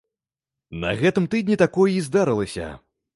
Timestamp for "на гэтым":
0.83-1.27